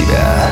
[0.00, 0.50] себя.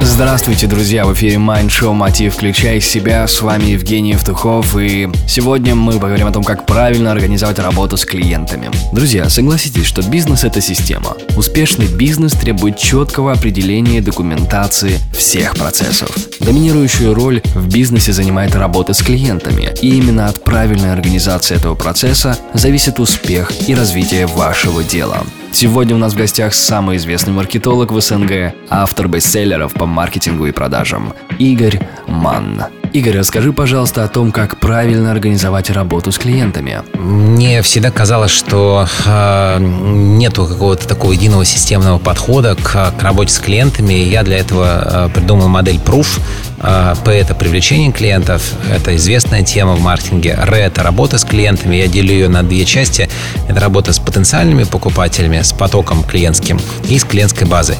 [0.00, 1.06] Здравствуйте, друзья!
[1.06, 3.26] В эфире Mind Show Мотив «Включай себя».
[3.26, 8.04] С вами Евгений Евтухов, и сегодня мы поговорим о том, как правильно организовать работу с
[8.04, 8.70] клиентами.
[8.92, 11.16] Друзья, согласитесь, что бизнес– это система.
[11.36, 16.10] Успешный бизнес требует четкого определения документации всех процессов.
[16.40, 22.38] Доминирующую роль в бизнесе занимает работа с клиентами, и именно от правильной организации этого процесса
[22.52, 25.24] зависит успех и развитие вашего дела.
[25.54, 30.50] Сегодня у нас в гостях самый известный маркетолог в СНГ, автор бестселлеров по маркетингу и
[30.50, 32.64] продажам Игорь Манн.
[32.94, 36.80] Игорь, расскажи, пожалуйста, о том, как правильно организовать работу с клиентами.
[36.92, 43.40] Мне всегда казалось, что э, нету какого-то такого единого системного подхода к, к работе с
[43.40, 43.94] клиентами.
[43.94, 46.20] Я для этого э, придумал модель Proof.
[46.62, 50.38] Э, P– это привлечение клиентов, это известная тема в маркетинге.
[50.40, 51.74] R– это работа с клиентами.
[51.74, 53.10] Я делю ее на две части.
[53.48, 57.76] Это работа с потенциальными покупателями, с потоком клиентским и с клиентской базой.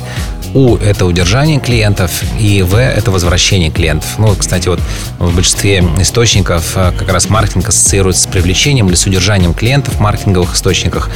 [0.55, 4.09] У– это удержание клиентов, и В– это возвращение клиентов.
[4.19, 4.79] Ну, кстати, вот
[5.19, 10.01] в большинстве источников э, как раз маркетинг ассоциируется с привлечением или с удержанием клиентов в
[10.01, 11.11] маркетинговых источниках.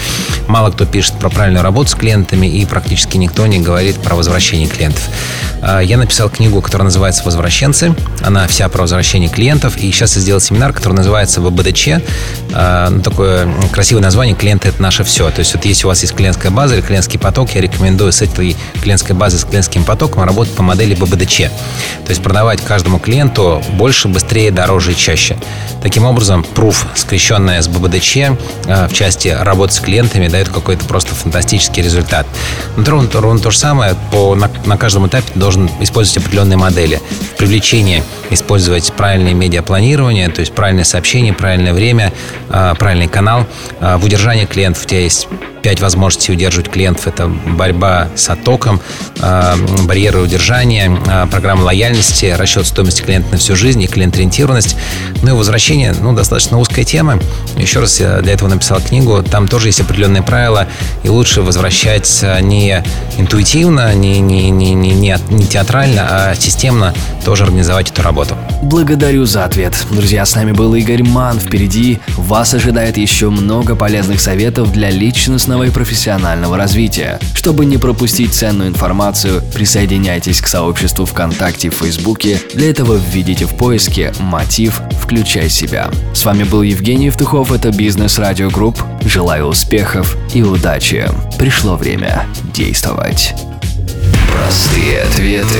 [0.48, 4.67] Мало кто пишет про правильную работу с клиентами, и практически никто не говорит про возвращение
[4.67, 5.03] клиентов.
[5.62, 7.95] Э, я написал книгу, которая называется «Возвращенцы».
[8.23, 9.77] Она вся про возвращение клиентов.
[9.77, 11.89] И сейчас я сделал семинар, который называется ВБДЧ.
[12.55, 15.30] Э, ну, такое красивое название «Клиенты– это наше все».
[15.30, 18.20] То есть вот если у вас есть клиентская база или клиентский поток, я рекомендую с
[18.20, 21.37] этой клиентской базой базы с клиентским потоком работать по модели ББДЧ.
[21.37, 25.37] То есть продавать каждому клиенту больше, быстрее, дороже и чаще.
[25.83, 28.33] Таким образом, Proof, скрещенная с ББДЧ э,
[28.89, 32.27] в части работы с клиентами, дает какой-то просто фантастический результат.
[32.79, 36.57] Но ровно, ровно то же самое, по, на, на каждом этапе ты должен использовать определенные
[36.57, 36.98] модели.
[37.35, 42.12] В привлечении использовать правильное медиапланирование, то есть правильное сообщение, правильное время,
[42.48, 43.47] э, правильный канал.
[43.81, 45.29] Э, в удержании клиентов у тебя есть
[45.62, 47.07] пять возможностей удерживать клиентов.
[47.07, 48.81] Это борьба с оттоком,
[49.20, 49.55] э,
[49.85, 50.97] барьеры удержания,
[51.31, 54.77] программа лояльности, расчет стоимости клиента на всю жизнь и клиент-ориентированность.
[55.23, 57.19] Ну и возвращение, ну, достаточно узкая тема.
[57.58, 59.23] Еще раз я для этого написал книгу.
[59.23, 60.67] Там тоже есть определенные правила,
[61.02, 62.83] и лучше возвращать не
[63.19, 68.36] интуитивно, не, не, не, не, не театрально, а системно тоже организовать эту работу.
[68.63, 69.74] Благодарю за ответ.
[69.91, 71.39] Друзья, с нами был Игорь Манн.
[71.39, 77.19] Впереди вас ожидает еще много полезных советов для личностного и профессионального развития.
[77.35, 82.40] Чтобы не пропустить ценную информацию, присоединяйтесь к сообществу ВКонтакте и Фейсбуке.
[82.55, 84.80] Для этого введите в поиске «Мотив.
[85.02, 85.90] Включай себя».
[86.14, 88.83] С вами был Евгений Евтухов, это Бизнес Радио Групп.
[89.05, 91.09] Желаю успехов и удачи.
[91.39, 93.35] Пришло время действовать.
[94.33, 95.58] Простые ответы